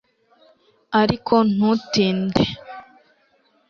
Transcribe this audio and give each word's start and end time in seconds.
ariko 1.01 1.33
ntutinde 1.55 2.43